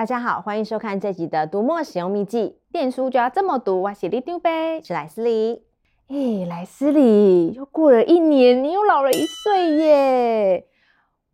[0.00, 2.56] 大家好，欢迎收看这集的读墨使用秘籍。
[2.72, 5.62] 电书就要这么读，我是里丢呗，是莱斯里。
[6.08, 10.64] 哎，莱斯里，又过了一年，你又老了一岁耶！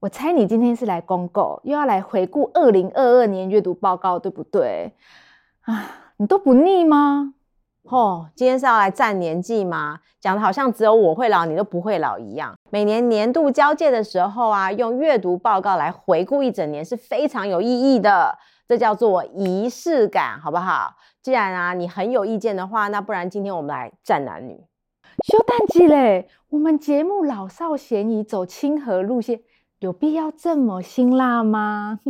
[0.01, 4.95] 我猜你今天是来公告，又要来回顾二零二二年阅读报告，对不对？
[5.61, 7.35] 啊，你都不腻吗？
[7.85, 10.01] 哦，今天是要来占年纪吗？
[10.21, 12.53] 讲的好像只有我会老，你都不会老一样。
[12.71, 18.37] 每年年度交界的时候啊，用阅读报告来回顾一整年是非常有意义的。
[18.69, 20.97] 这叫做仪式感，好不好？
[21.23, 24.61] 既然啊你很有意见的话，那不然今天我们来战男女。
[25.25, 29.41] 修淡季嘞，我们节目老少咸宜，走亲和路线，
[29.79, 32.01] 有必要这么辛辣吗？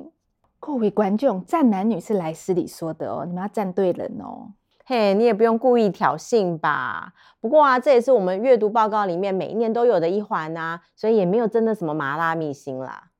[0.60, 4.52] 各位观众，战男女是莱斯里说的哦，你们要站对人哦。
[4.84, 7.14] 嘿，你也不用故意挑衅吧？
[7.40, 13.11] 不过啊，这也是我们阅读报告里面每一年都有的一环啊，所以也没有真的什么麻辣秘辛啦。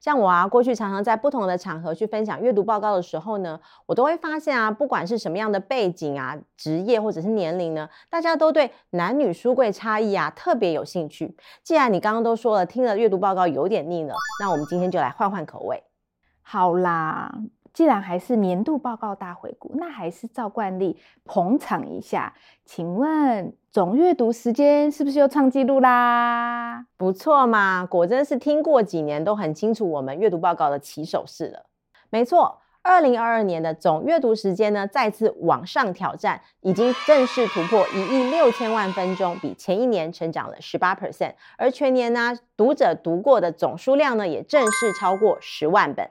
[0.00, 11.36] 像我啊，过去常常在不同的场合去分享阅读报告的时候呢，我都会发现啊，不管是什么样的背景啊、职业或者是年龄呢，大家都对男女书柜差异啊特别有兴趣。
[11.62, 15.82] 既然你刚刚都说了，听了阅读报告有点腻了，那我们今天就来换换口味。
[16.42, 17.32] 好啦。
[17.78, 22.34] 既然还是年度报告大回顾，那还是照惯例捧场一下。
[22.64, 26.86] 请问总阅读时间是不是又创纪录啦？
[26.96, 31.66] 不错嘛，果真是听过几年都很清楚我们阅读报告的起手式了。
[32.10, 41.34] 没错，二零二二年的总阅读时间呢，再次往上挑战，已经正式突破一亿六千万分钟，比前一年成长了十八 percent。
[41.56, 46.10] 而全年呢，读者读过的总数量呢，也正式超过十万本。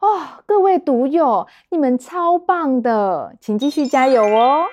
[0.00, 4.66] 哦，各位读友，你们超棒的，请继续加油哦！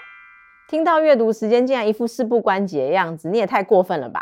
[0.68, 4.22] 听到阅读时间竟然一副事不关己的样子，你也太过分了吧？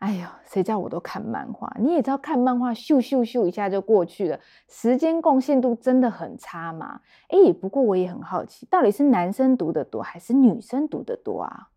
[0.00, 1.74] 哎呦，谁叫我都看漫画？
[1.78, 7.00] 你也知道看漫画咻咻咻一下就过去了，时间贡献度真的很差嘛？
[7.28, 11.68] 哎，不过我也很好奇，到底是男生读得多还是女生读得多啊？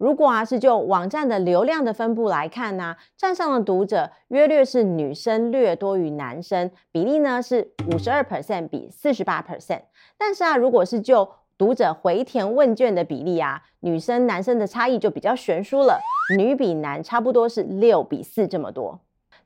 [0.00, 9.82] 如果啊是就网站的流量的分布来看呢、站上的读者约略是女生略多于男生，比例呢是五十二 percent 比四十八 percent。
[10.16, 11.28] 但是啊，如果是就
[11.58, 16.00] 读者回填问卷的比例啊，女生男生的差异就比较悬殊了，
[16.34, 19.00] 女比男差不多是六比四这么多。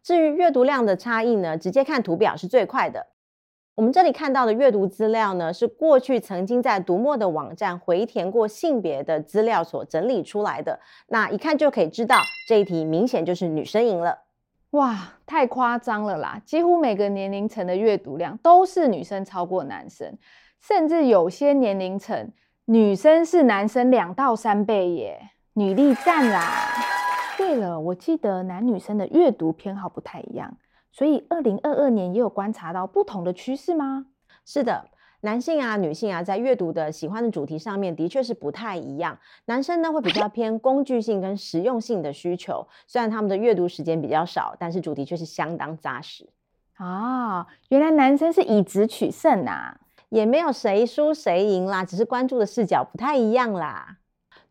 [0.05, 3.09] 至于阅读量的差异呢，直接看图表是最快的。
[3.77, 10.79] 我们这里看到的阅读资料呢，是过去曾经在读墨的网站回填过性别的资料所整理出来的。
[11.09, 12.17] 那一看就可以知道，
[12.49, 14.17] 这一题明显就是女生赢了。
[14.71, 16.41] 哇，太夸张了啦！
[16.45, 20.17] 几乎每个年龄层的阅读量都是女生超过男生，
[20.61, 22.31] 甚至有些年龄层
[22.67, 26.69] 女生是男生两到三倍耶，女力赞啦！
[27.37, 30.57] 对了，我记得男女生的阅读偏好不太一样。
[30.97, 34.07] 所以，二零二二年也有观察到不同的趋势吗？
[34.45, 34.91] 是的，
[35.23, 39.19] 男性啊、女性啊，在阅读的喜欢的主题上面，的确是不太一样。
[39.47, 46.29] 男生呢，会比较偏工具性跟实用性的需求，虽然他们的阅读时间比较少，但是主题却是相当扎实。
[46.77, 49.81] 啊，原来男生是以直取胜呐、啊，
[50.11, 53.97] 也没有谁输谁赢啦，只是关注的视角不太一样啦。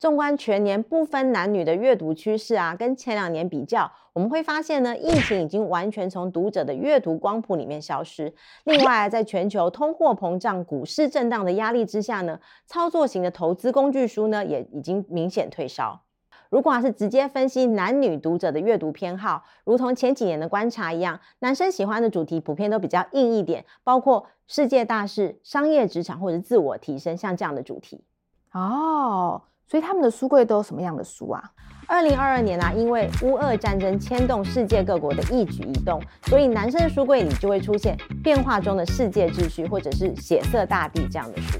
[0.03, 8.33] 纵观全年不分男女的阅读趋势啊，跟前两年比较，我们会发现呢，疫情已经完全从读者的阅读光谱里面消失。
[8.65, 16.01] 另外，在全球通货膨胀、股市震荡的压力之下呢，操作型的投资工具书呢，也已经明显退烧。
[16.49, 28.03] 如果啊是直接分析男女读者的阅读偏好，如同前几年的观察一样，男生喜欢的主题普遍都比较硬一点，包括世界大事、商业职场或者自我提升，像这样的主题。
[28.51, 29.43] 哦。
[29.65, 31.41] 所以他们的书柜都有什么样的书啊？
[31.85, 41.59] 二零二二年啊，因为乌俄战争牵动世界各国的一举一动，所以男生的书柜里就会出现变化中的世界秩序，或者是血色大地这样的书。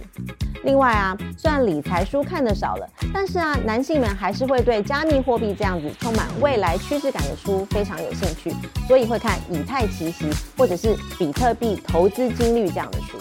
[0.64, 8.50] 另外啊，虽然理财书看的少了，但是啊，男性们还是会对加密货币这样子充满未来趋势感的书非常有兴趣，
[8.88, 13.18] 所以会看以太奇袭或者是比特币投资金律这样的书。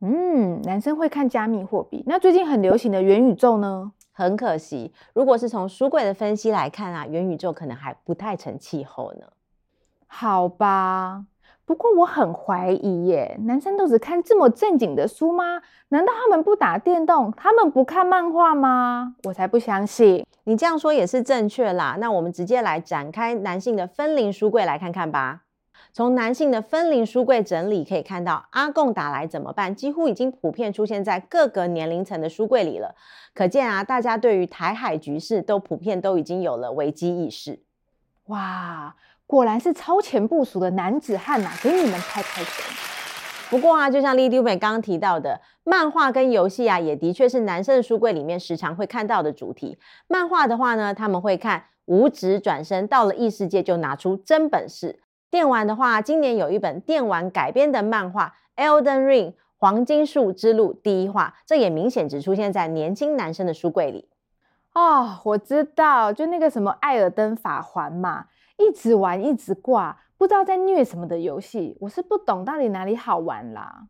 [0.00, 3.92] 嗯，男生会看加密货币，那最近很流行的元宇宙呢？
[4.12, 9.26] 很可惜，如果是从书柜的分析来看啊，元宇宙可能还不太成气候呢。
[10.06, 11.24] 好吧，
[11.64, 15.62] 不过我很怀疑耶，男生都只看这么正经的书吗？
[15.88, 19.16] 难道他们不打电动，他们不看漫画吗？
[19.24, 20.26] 我才不相信。
[20.44, 21.96] 你这样说也是正确啦。
[21.98, 25.44] 那我们直接来展开男性的分龄书柜来看看吧。
[25.94, 29.76] 从男性的分龄书柜整理可以看到，阿共打来怎么办？
[29.76, 32.94] 几乎已经普遍出现在各个年龄层的书柜里了。
[33.34, 37.60] 可见啊，大家对于台海局势都普遍都已经有了危机意识。
[38.28, 38.96] 哇，
[39.26, 41.54] 果然是超前部署的男子汉呐、啊！
[41.62, 42.62] 给你们拍拍手。
[43.50, 49.76] 不过啊，就像莉丢美刚刚提到的，漫画跟游戏啊，也的确是男生的书柜里面时常会看到的主题。
[50.08, 55.01] 漫画的话呢，他们会看五指转身，到了异世界就拿出真本事。
[55.32, 64.10] 电玩的话，今年有一本电玩改编的漫画《Elden Ring》黄金树之路第一话，这也明显只出现在年轻男生的书柜里。
[64.74, 68.26] 哦，我知道，就那个什么《艾尔登法环》嘛，
[68.58, 70.02] 一直玩一直挂。
[70.18, 73.84] 不知道在虐什么的游戏，我是不懂到底哪里好玩啦。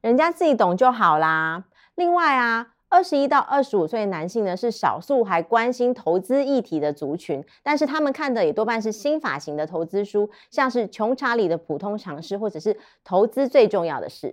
[0.00, 1.66] 人家自己懂就好啦。
[1.94, 14.26] 另外啊，二十一到二十五岁的男性呢，是少数还关心投资议题的族群，但是他们看的也多半是新法型的投资书，像是《穷查理的普通常识》或者是《投资最重要的事》。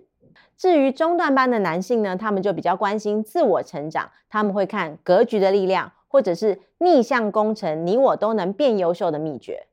[0.58, 9.68] 至于中段班的男性呢，他们就比较关心自我成长，他们会看《格局的力量》或者是《逆向工程》，你我都能变优秀的秘诀。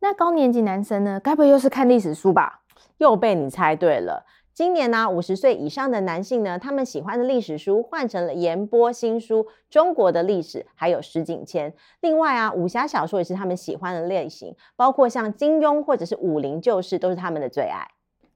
[0.00, 1.18] 那高年级男生呢？
[1.18, 2.60] 该不会又是看历史书吧？
[2.98, 4.26] 又被你猜对了。
[4.56, 11.74] 今年呢、五十岁以上的男性呢，他们喜欢的历史书换成了言播新书《中国的历史》，还有石景谦。
[12.00, 17.86] 另外啊，武侠小说也是他们喜欢的类型，包括像金庸或者是武林旧事，都是他们的最爱。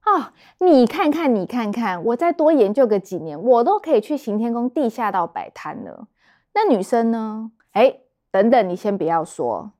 [0.04, 6.08] 哦，你看看，你看看，我再多研究个几年，我都可以去行天宫地下道摆摊了。
[6.52, 7.50] 那女生呢？
[7.72, 7.96] 哎，
[8.30, 9.72] 等等，你先不要说。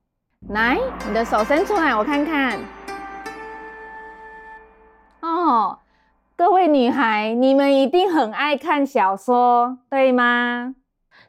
[0.49, 2.59] 来，你的手伸出来，我看看。
[5.21, 5.77] 哦，
[6.41, 10.73] 各位女孩，你们一定很爱看小说，对吗？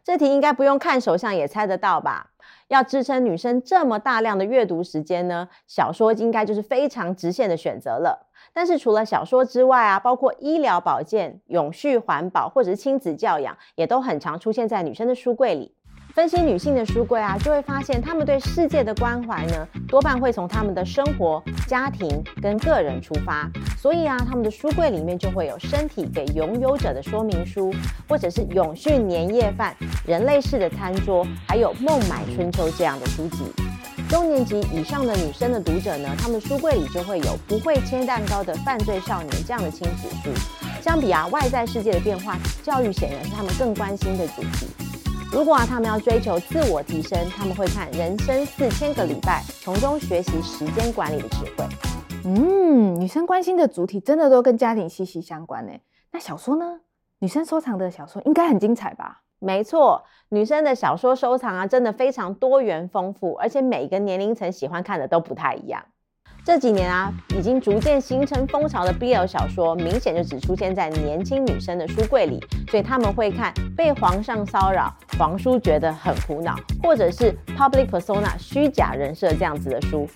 [0.03, 2.31] 这题应该不用看手相也猜得到吧？
[2.69, 8.31] 要支撑女生这么大量的阅读时间呢，小说应该就是非常直线的选择了。
[8.55, 15.75] 但是除了小说之外啊，包括医疗保健、永续环保或者是亲子教养，也都很常出现在女生的书柜里。
[16.15, 23.51] 分析女性的书柜啊，就会发现她们对世界的关怀呢，多半会从她们的生活、家庭跟个人出发。
[23.79, 27.73] 所以啊，她们的书柜里面就会有《身体给拥有者的说明书》，
[28.07, 29.75] 或者是《永续年夜饭》、
[30.07, 33.45] 《人类式的餐桌》，还有《孟买春秋》这样的书籍。
[34.11, 40.29] 中年级以上的女生的读者呢，她们书柜里就会有《不会切蛋糕的犯罪少年》这样的亲子书。
[40.83, 44.67] 相比啊，外在世界的变化，教育显然是他们更关心的主题。
[45.33, 51.67] 如果啊，他们要追求自我提升，他们会看《人生四千个礼拜》，从中学习时间管理的智慧。
[52.27, 55.73] 嗯，女生关心的主体真的都跟家庭息息相关呢。
[56.11, 56.81] 那小说呢？
[57.21, 59.23] 女生收藏的小说应该很精彩吧？
[59.39, 65.83] 没错，女生的小说收藏啊，真的非常多元丰富，而且每个年龄层喜欢看的都不太一样。
[66.45, 80.09] 这几年啊，已经逐渐形成风潮的 BL 小说，明显就只出现在年轻女生的书柜里，所以他们会看被皇上骚扰，皇叔觉得很苦恼，或者是 public persona 虚假人设这样子的书。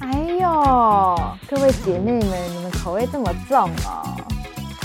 [0.00, 4.16] 哎呦，各位姐妹们，你们口味这么重哦！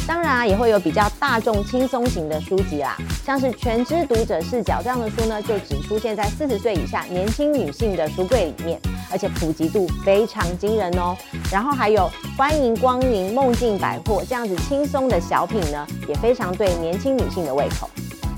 [0.05, 8.77] 当然啊，也会有比较大众轻松型的书籍啦，像是《全知读者视角》这样的书呢，就只出现在四十岁以下年轻女性的书柜里面。
[9.13, 11.15] 而且普及度非常惊人哦，
[11.51, 17.87] 然后还有欢迎光临梦境百货这样子轻松的小品呢，也非常对年轻女性的胃口。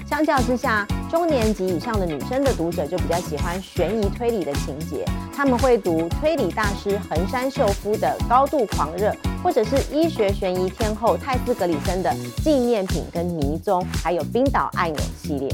[0.06, 9.10] 相较之下，中年级以上的女生的读者就比较喜欢悬疑推理的情节，他们会读推理大师横山秀夫的《高度狂热》，
[9.46, 12.10] 或者是医学悬疑天后泰斯格里森的
[12.44, 15.48] 《纪念品》跟《迷踪》，还有《冰岛按钮》系列。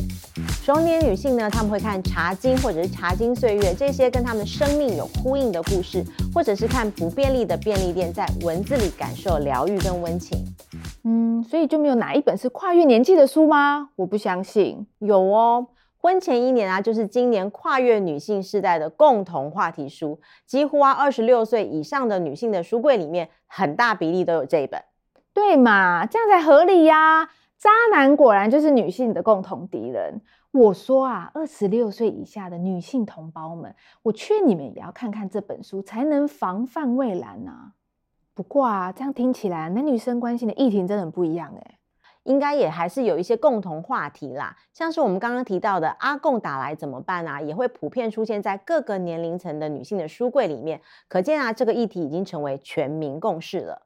[0.66, 10.42] 中年女性呢，她们会看《茶经》或者是《茶经岁月》这些跟她们生命有呼应的故事，或者是看不便利的便利店，在文字里感受疗愈跟温情。
[11.04, 13.90] 嗯，所以就没有哪一本是跨越年纪的书吗？
[13.98, 14.88] 我不相信。
[15.00, 15.68] 有哦，
[16.02, 24.84] 婚前一年啊，就是今年跨越女性世代的共同话题书，几乎啊二十六岁以上的女性的书柜里面，很大比例都有这一本。
[25.32, 27.30] 对嘛，这样才合理呀。
[27.60, 30.20] 渣男果然就是女性的共同敌人。
[30.52, 37.74] 我说啊，二十六岁以下的女性同胞们，我劝你们也要看看这本书，才能防范未然啊。
[38.34, 41.78] 不过啊，这样听起来，男女生关心的议题真的很不一样哎。
[42.24, 50.82] 应该也还是有一些共同话题啦，像是我们刚刚提到的阿共打来怎么办啊，也会普遍出现在各个年龄层的女性的书柜里面。
[51.08, 53.84] 可见啊，这个议题已经成为全民共识了。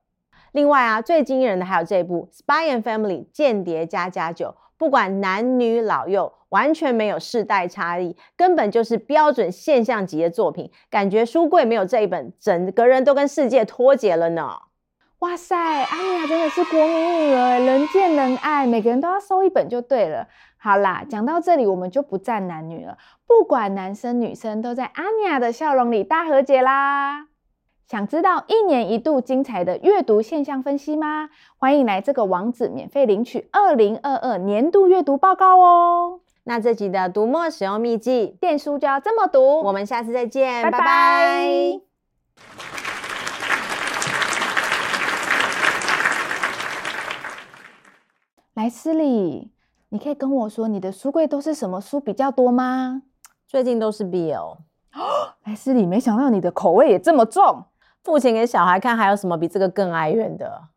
[0.51, 4.55] 另外啊，最惊人的还有这部《Spy and Family》间谍家家酒。
[4.77, 10.69] 不管男女老幼，完全没有世代差异，根本就是标准现象级的作品。
[10.89, 14.51] 感觉书柜没有这一本，整个人都跟世界脱节了呢。
[15.19, 20.27] 哇塞，阿尼亚真的是国民女儿，人见人爱，每个人都要收一本就对了。
[20.57, 27.27] 好啦，讲到这里，我们就不战男女了，不管男生女生，都在阿尼亚的笑容里大和解啦。
[27.87, 31.29] 想知道一年一度精彩的阅读现象分析吗？
[31.57, 36.19] 欢迎来这个网址免费领取二零二二年度阅读报告哦。
[36.43, 39.61] 那这集的读墨使用秘籍，电书就要这么读。
[39.61, 40.79] 我们下次再见，拜拜。
[40.79, 40.85] 拜
[42.37, 42.94] 拜。
[48.65, 49.51] 来，斯利，
[49.89, 53.03] 你可以跟我说你的书柜都是什么书比较多吗？
[53.47, 54.39] 最近都是 BL。
[54.39, 54.57] 哦，
[55.43, 57.63] 莱斯利，没想到你的口味也这么重。
[58.03, 60.69] 父亲给小孩看，还有什么比这个更哀怨的？